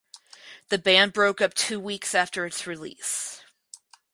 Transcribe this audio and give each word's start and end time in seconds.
The 0.69 0.79
band 0.79 1.13
broke 1.13 1.41
up 1.41 1.53
two 1.53 1.79
weeks 1.79 2.15
after 2.15 2.47
its 2.47 2.65
release. 2.65 3.43